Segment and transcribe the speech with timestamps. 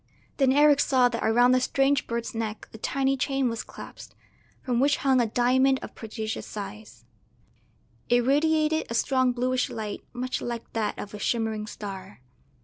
[0.37, 4.15] Then Eric saw that around the strange bird's neck a tiny chain was clasped,
[4.63, 7.05] from which hung a diamond of prodigious size;
[8.09, 12.19] it radiated a strong bluish light much like that of a shimmering star.